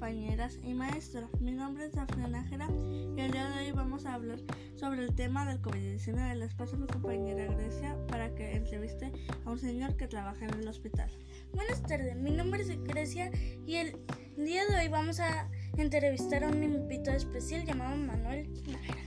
[0.00, 1.28] compañeras y maestro.
[1.40, 4.38] Mi nombre es Dafne Nájera y el día de hoy vamos a hablar
[4.76, 6.36] sobre el tema del COVID-19.
[6.36, 9.12] Les paso a mi compañera Grecia para que entreviste
[9.44, 11.10] a un señor que trabaja en el hospital.
[11.52, 13.30] Buenas tardes, mi nombre es Grecia
[13.66, 13.94] y el
[14.38, 19.02] día de hoy vamos a entrevistar a un invitado especial llamado Manuel Nájera.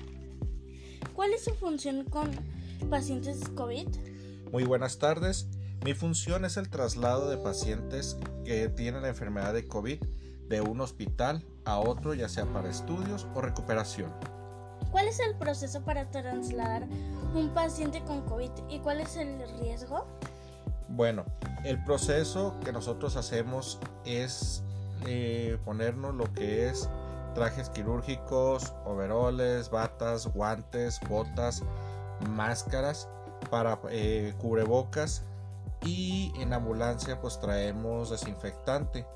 [1.16, 2.30] ¿Cuál es su función con
[2.92, 3.88] pacientes COVID?
[4.52, 5.48] Muy buenas tardes.
[5.84, 9.98] Mi función es el traslado de pacientes que tienen la enfermedad de COVID
[10.54, 14.14] de un hospital a otro, ya sea para estudios o recuperación.
[14.92, 16.88] ¿Cuál es el proceso para trasladar
[17.34, 20.06] un paciente con COVID y cuál es el riesgo?
[20.90, 21.26] Bueno,
[21.64, 24.64] el proceso que nosotros hacemos es
[25.08, 26.88] eh, ponernos lo que es
[27.34, 31.64] trajes quirúrgicos, overoles, batas, guantes, botas,
[32.30, 33.10] máscaras
[33.50, 35.24] para eh, cubrebocas
[35.82, 39.08] y en ambulancia pues traemos desinfectante.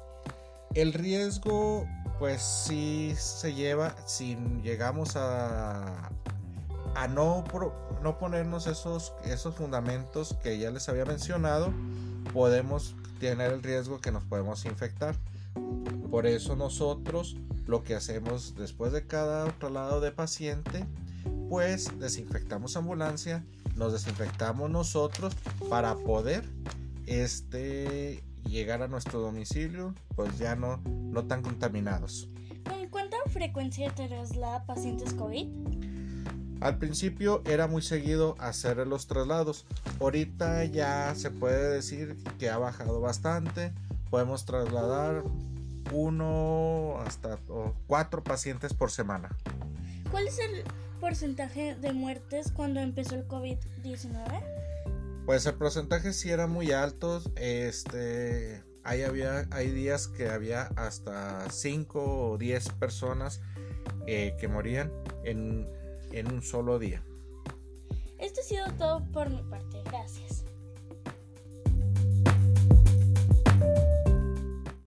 [0.78, 1.88] El riesgo
[2.20, 6.12] pues sí se lleva si llegamos a,
[6.94, 7.44] a no,
[8.04, 11.74] no ponernos esos, esos fundamentos que ya les había mencionado,
[12.32, 15.16] podemos tener el riesgo que nos podemos infectar.
[16.12, 20.86] Por eso nosotros lo que hacemos después de cada traslado de paciente,
[21.50, 23.44] pues desinfectamos ambulancia
[23.76, 25.34] nos desinfectamos nosotros
[25.72, 26.48] para poder
[27.08, 32.30] este llegar a nuestro domicilio pues ya no, no tan contaminados.
[32.68, 35.48] ¿Con cuánta frecuencia traslada pacientes COVID?
[36.60, 39.66] Al principio era muy seguido hacer los traslados.
[40.00, 43.74] Ahorita ya se puede decir que ha bajado bastante.
[44.10, 45.24] Podemos trasladar
[45.92, 47.40] uno hasta
[47.86, 49.30] cuatro pacientes por semana.
[50.12, 50.64] ¿Cuál es el
[51.00, 54.42] porcentaje de muertes cuando empezó el COVID-19?
[55.28, 57.22] Pues el porcentaje sí era muy alto.
[57.36, 63.42] Este, había, hay días que había hasta 5 o 10 personas
[64.08, 64.90] eh, que morían
[65.26, 65.68] en,
[66.14, 67.04] en un solo día.
[68.18, 69.84] Esto ha sido todo por mi parte.